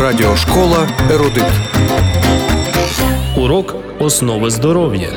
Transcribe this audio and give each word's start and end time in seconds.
Радіошкола 0.00 0.88
Ерудит. 1.10 1.44
Урок 3.36 3.76
основи 3.98 4.50
здоров'я. 4.50 5.08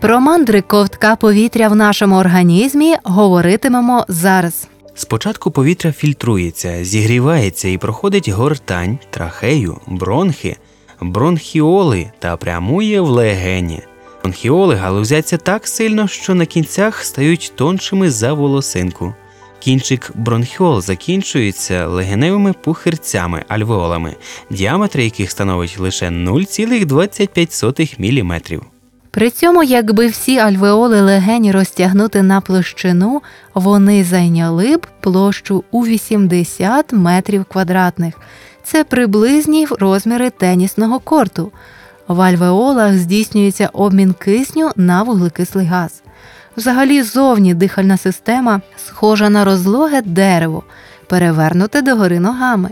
Про 0.00 0.20
мандри 0.20 0.60
ковтка 0.62 1.16
повітря 1.16 1.68
в 1.68 1.76
нашому 1.76 2.16
організмі 2.16 2.94
говоритимемо 3.04 4.04
зараз. 4.08 4.68
Спочатку 4.94 5.50
повітря 5.50 5.92
фільтрується, 5.92 6.84
зігрівається 6.84 7.68
і 7.68 7.78
проходить 7.78 8.28
гортань, 8.28 8.98
трахею, 9.10 9.78
бронхи, 9.86 10.56
бронхіоли 11.00 12.10
та 12.18 12.36
прямує 12.36 13.00
в 13.00 13.08
легені. 13.08 13.82
Бронхіоли 14.22 14.74
галузяться 14.74 15.36
так 15.36 15.68
сильно, 15.68 16.08
що 16.08 16.34
на 16.34 16.46
кінцях 16.46 17.04
стають 17.04 17.52
тоншими 17.56 18.10
за 18.10 18.32
волосинку. 18.32 19.14
Кінчик 19.62 20.10
бронхіол 20.14 20.80
закінчується 20.80 21.86
легеневими 21.86 22.52
пухирцями 22.52 23.44
альвеолами, 23.48 24.16
діаметр 24.50 25.00
яких 25.00 25.30
становить 25.30 25.78
лише 25.78 26.08
0,25 26.08 28.22
мм. 28.22 28.40
При 29.10 29.30
цьому, 29.30 29.62
якби 29.62 30.06
всі 30.06 30.38
альвеоли 30.38 31.00
легені 31.00 31.52
розтягнути 31.52 32.22
на 32.22 32.40
площину, 32.40 33.22
вони 33.54 34.04
зайняли 34.04 34.76
б 34.76 34.86
площу 35.00 35.64
у 35.70 35.86
80 35.86 36.92
метрів 36.92 37.44
квадратних. 37.44 38.14
Це 38.64 38.84
приблизні 38.84 39.66
розміри 39.70 40.30
тенісного 40.30 40.98
корту. 40.98 41.52
В 42.08 42.20
альвеолах 42.20 42.98
здійснюється 42.98 43.70
обмін 43.72 44.12
кисню 44.12 44.70
на 44.76 45.02
вуглекислий 45.02 45.66
газ. 45.66 46.02
Взагалі, 46.56 47.02
зовні 47.02 47.54
дихальна 47.54 47.96
система 47.96 48.60
схожа 48.76 49.30
на 49.30 49.44
розлоге 49.44 50.02
дерево, 50.02 50.62
перевернуте 51.06 51.82
догори 51.82 52.20
ногами. 52.20 52.70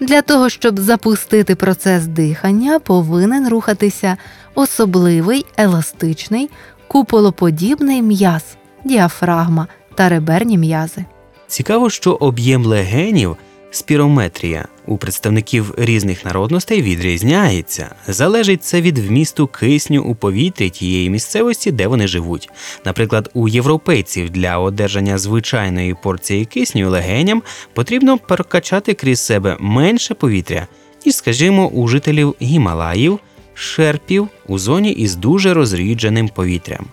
Для 0.00 0.22
того, 0.22 0.48
щоб 0.48 0.78
запустити 0.78 1.54
процес 1.54 2.06
дихання, 2.06 2.78
повинен 2.78 3.48
рухатися 3.48 4.16
особливий 4.54 5.46
еластичний 5.56 6.50
куполоподібний 6.88 8.02
м'яз, 8.02 8.42
діафрагма 8.84 9.66
та 9.94 10.08
реберні 10.08 10.58
м'язи. 10.58 11.04
Цікаво, 11.46 11.90
що 11.90 12.12
об'єм 12.12 12.66
легенів 12.66 13.36
спірометрія 13.70 14.68
у 14.86 14.96
представників 14.96 15.74
різних 15.76 16.24
народностей 16.24 16.82
відрізняється. 16.82 17.94
Залежить 18.06 18.64
це 18.64 18.80
від 18.80 18.98
вмісту 18.98 19.46
кисню 19.46 20.02
у 20.02 20.14
повітрі 20.14 20.70
тієї 20.70 21.10
місцевості, 21.10 21.72
де 21.72 21.86
вони 21.86 22.06
живуть. 22.06 22.50
Наприклад, 22.84 23.30
у 23.34 23.48
європейців 23.48 24.30
для 24.30 24.58
одержання 24.58 25.18
звичайної 25.18 25.96
порції 26.02 26.44
кисню 26.44 26.90
легеням 26.90 27.42
потрібно 27.74 28.18
прокачати 28.18 28.94
крізь 28.94 29.20
себе 29.20 29.56
менше 29.60 30.14
повітря, 30.14 30.66
ніж, 31.06 31.14
скажімо, 31.14 31.68
у 31.68 31.88
жителів 31.88 32.34
Гімалаїв, 32.42 33.18
шерпів 33.54 34.28
у 34.46 34.58
зоні 34.58 34.92
із 34.92 35.16
дуже 35.16 35.54
розрідженим 35.54 36.28
повітрям. 36.28 36.86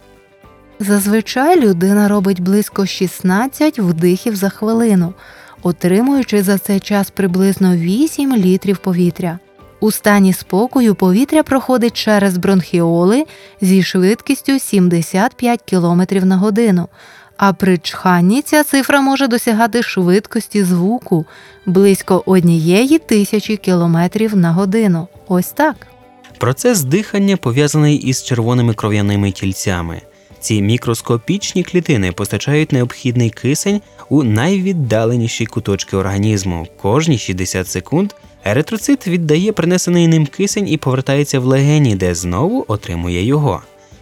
Зазвичай 0.80 1.60
людина 1.60 2.08
робить 2.08 2.40
близько 2.40 2.86
16 2.86 3.80
вдихів 3.80 4.36
за 4.36 4.50
хвилину, 4.50 5.14
отримуючи 5.64 6.44
за 6.44 6.58
цей 6.58 6.80
час 6.80 7.10
приблизно 7.10 7.76
8 7.76 8.36
літрів 8.36 8.78
повітря. 8.78 9.40
У 9.80 9.92
стані 9.92 10.34
спокою 10.34 10.96
повітря 10.96 11.44
проходить 11.44 11.94
через 11.94 12.38
бронхіоли 12.38 13.26
зі 13.62 13.84
швидкістю 13.84 14.60
75 14.60 15.62
км 15.62 16.02
на 16.12 16.38
годину, 16.38 16.88
а 17.38 17.54
при 17.54 17.78
чханні 17.78 18.42
ця 18.42 18.64
цифра 18.64 19.02
може 19.02 19.28
досягати 19.28 19.84
швидкості 19.84 20.64
звуку 20.64 21.26
близько 21.66 22.24
однієї 22.26 23.00
тисячі 23.00 23.58
кілометрів 23.58 24.36
на 24.36 24.52
годину. 24.52 25.08
Ось 25.28 25.52
так. 25.52 25.76
Процес 26.38 26.84
дихання 26.84 27.38
пов'язаний 27.38 27.96
із 27.96 28.24
червоними 28.24 28.74
кров'яними 28.74 29.32
тільцями. 29.32 30.02
Ці 30.40 30.62
мікроскопічні 30.62 31.64
клітини 31.64 32.12
постачають 32.12 32.72
необхідний 32.72 33.30
кисень 33.30 33.82
у 34.10 34.24
найвіддаленіші 34.24 35.46
куточки 35.46 35.98
організму. 35.98 36.68
Кожні 36.82 37.18
60 37.18 37.68
секунд 37.68 38.14
еритроцит 38.44 39.08
віддає 39.08 39.52
принесений 39.52 40.08
ним 40.08 40.26
кисень 40.26 40.70
і 40.70 40.78
повертається 40.78 41.40
в 41.40 41.46
легені, 41.46 41.96
де 41.96 42.16
знову 42.16 42.66
отримує 42.68 43.26
його. 43.26 43.62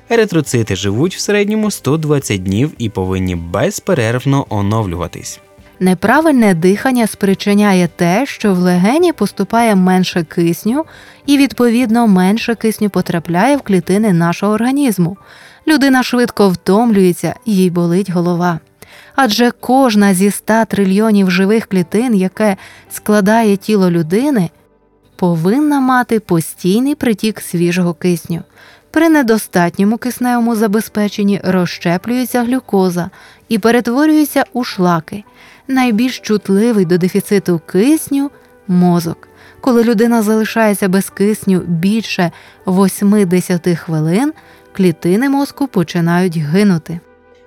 Еритроцити 0.09 0.75
живуть 0.75 1.15
в 1.15 1.19
середньому 1.19 1.71
120 1.71 2.43
днів 2.43 2.71
і 2.77 2.89
повинні 2.89 3.35
безперервно 3.35 4.45
оновлюватись. 4.49 5.39
Неправильне 5.79 6.53
дихання 6.53 7.07
спричиняє 7.07 7.89
те, 7.95 8.25
що 8.25 8.53
в 8.53 8.57
легені 8.57 9.13
поступає 9.13 9.75
менше 9.75 10.23
кисню, 10.23 10.85
і 11.25 11.37
відповідно 11.37 12.07
менше 12.07 12.55
кисню 12.55 12.89
потрапляє 12.89 13.57
в 13.57 13.61
клітини 13.61 14.13
нашого 14.13 14.53
організму. 14.53 15.17
Людина 15.67 16.03
швидко 16.03 16.49
втомлюється, 16.49 17.35
їй 17.45 17.69
болить 17.69 18.09
голова. 18.09 18.59
Адже 19.15 19.51
кожна 19.51 20.13
зі 20.13 20.31
100 20.31 20.65
трильйонів 20.65 21.31
живих 21.31 21.65
клітин, 21.65 22.15
яке 22.15 22.57
складає 22.89 23.57
тіло 23.57 23.91
людини, 23.91 24.49
повинна 25.15 25.79
мати 25.79 26.19
постійний 26.19 26.95
притік 26.95 27.41
свіжого 27.41 27.93
кисню. 27.93 28.41
При 28.91 29.09
недостатньому 29.09 29.97
кисневому 29.97 30.55
забезпеченні 30.55 31.41
розщеплюється 31.43 32.43
глюкоза 32.43 33.09
і 33.49 33.59
перетворюється 33.59 34.43
у 34.53 34.63
шлаки. 34.63 35.23
Найбільш 35.67 36.19
чутливий 36.19 36.85
до 36.85 36.97
дефіциту 36.97 37.61
кисню 37.65 38.31
мозок. 38.67 39.27
Коли 39.61 39.83
людина 39.83 40.21
залишається 40.21 40.89
без 40.89 41.09
кисню 41.09 41.59
більше 41.59 42.31
8-10 42.65 43.75
хвилин, 43.75 44.33
клітини 44.77 45.29
мозку 45.29 45.67
починають 45.67 46.37
гинути. 46.37 46.99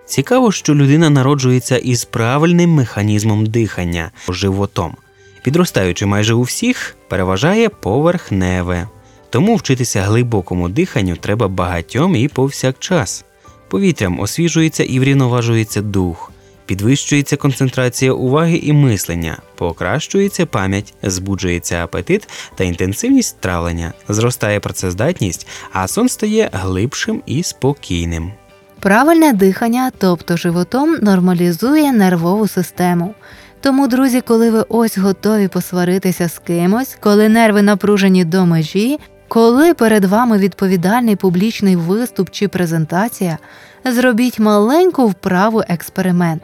Цікаво, 0.07 0.53
що 0.53 0.75
людина 0.75 1.11
народжується 1.11 1.79
із 1.79 2.05
правильним 2.05 2.71
механізмом 2.71 3.47
дихання 3.47 4.11
животом. 4.29 4.97
Підростаючи 5.45 6.07
майже 6.07 6.35
у 6.35 6.43
всіх, 6.43 6.97
переважає 7.09 7.69
поверхневе. 7.69 8.89
Тому 9.31 9.57
вчитися 9.57 10.03
глибокому 10.03 10.69
диханню 10.69 11.17
треба 11.17 11.49
багатьом 11.49 12.17
і 12.17 12.29
повсякчас. 12.29 13.25
Повітрям 13.69 14.21
освіжується 14.21 14.85
і 14.85 14.99
врівноважується 14.99 15.83
дух, 15.83 16.33
підвищується 16.71 17.37
концентрація 17.37 18.13
уваги 18.13 18.57
і 18.57 18.73
мислення, 18.73 19.39
покращується 19.55 20.47
пам'ять, 20.47 20.95
збуджується 21.03 21.85
апетит 21.85 22.29
та 22.55 22.65
інтенсивність 22.65 23.41
травлення, 23.41 23.93
зростає 24.09 24.61
працездатність, 24.61 25.47
а 25.73 25.89
сон 25.89 26.09
стає 26.09 26.51
глибшим 26.53 27.23
і 27.27 27.43
спокійним. 27.43 28.33
Правильне 28.81 29.33
дихання, 29.33 29.91
тобто 29.99 30.37
животом, 30.37 30.97
нормалізує 31.03 31.93
нервову 31.93 32.49
систему. 32.49 33.15
Тому, 33.61 33.89
друзі, 33.89 34.21
коли 34.21 34.51
ви 34.51 34.65
ось 34.69 34.99
готові 34.99 35.49
посваритися 35.49 36.29
з 36.29 36.39
кимось, 36.39 36.97
коли 37.01 37.29
нерви 37.29 37.63
напружені 37.63 38.25
до 38.25 38.47
межі, 38.47 38.99
коли 39.29 39.75
перед 39.75 40.05
вами 40.05 40.39
відповідальний 40.39 41.17
публічний 41.17 41.77
виступ 41.77 42.31
чи 42.31 42.49
презентація, 42.49 43.39
зробіть 43.85 44.39
маленьку 44.39 45.07
вправу 45.07 45.63
експеримент. 45.69 46.43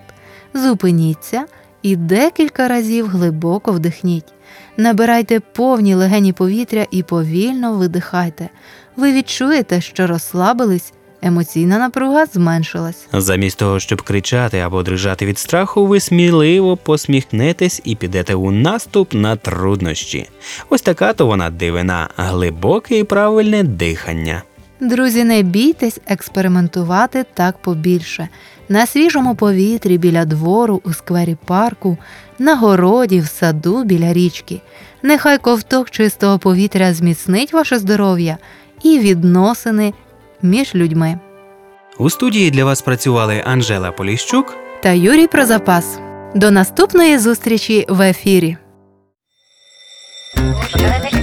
Зупиніться 0.57 1.45
і 1.83 1.97
декілька 1.97 2.69
разів 2.69 3.07
глибоко 3.07 3.73
вдихніть. 3.73 4.33
Набирайте 4.77 5.41
повні 5.41 5.95
легені 5.95 6.33
повітря 6.33 6.87
і 6.91 7.03
повільно 7.03 7.73
видихайте. 7.73 8.49
Ви 8.97 9.13
відчуєте, 9.13 9.81
що 9.81 10.07
розслабились, 10.07 10.93
емоційна 11.23 11.79
напруга 11.79 12.27
зменшилась. 12.27 13.07
Замість 13.13 13.59
того, 13.59 13.81
щоб 13.81 14.03
кричати 14.03 14.59
або 14.59 14.83
дрижати 14.83 15.27
від 15.27 15.39
страху, 15.39 15.87
ви 15.87 16.01
сміливо 16.01 16.77
посміхнетесь 16.77 17.81
і 17.85 17.97
підете 17.97 18.35
у 18.35 18.51
наступ 18.51 19.15
на 19.15 19.37
труднощі. 19.37 20.29
Ось 20.71 20.83
така 20.83 21.13
то 21.13 21.27
вона 21.27 21.51
дивина, 21.51 22.09
глибоке 22.17 22.99
і 22.99 23.05
правильне 23.05 23.63
дихання. 23.63 24.43
Друзі, 24.81 25.25
не 25.25 25.43
бійтесь 25.43 26.01
експериментувати 26.07 27.25
так 27.35 27.59
побільше. 27.59 28.29
На 28.69 28.87
свіжому 28.87 29.35
повітрі 29.35 29.99
біля 29.99 30.25
двору, 30.25 30.81
у 30.85 30.93
сквері 30.93 31.37
парку, 31.45 31.99
на 32.39 32.57
городі, 32.57 33.21
в 33.21 33.27
саду 33.27 33.85
біля 33.85 34.13
річки. 34.13 34.61
Нехай 35.03 35.39
ковток 35.39 35.91
чистого 35.91 36.39
повітря 36.39 36.95
зміцнить 36.95 37.53
ваше 37.53 37.79
здоров'я 37.79 38.39
і 38.83 38.99
відносини 38.99 39.93
між 40.43 40.75
людьми. 40.75 41.19
У 41.99 42.11
студії 42.11 42.51
для 42.51 42.65
вас 42.65 42.83
працювали 42.83 43.43
Анжела 43.47 43.93
Поліщук 43.93 44.57
Та 44.83 44.91
Юрій 44.91 45.27
Прозапас. 45.27 45.99
До 46.35 46.51
наступної 46.51 47.19
зустрічі 47.19 47.87
в 47.89 48.01
ефірі. 48.01 48.57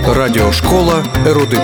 Радіошкола 0.07 1.05
Ерудит. 1.27 1.61